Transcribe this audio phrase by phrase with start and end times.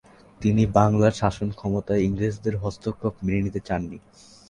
[0.41, 3.97] তিনি বাংলার শাসন ক্ষমতায় ইংরেজদের হস্তক্ষেপ মেনে নিতে চাননি।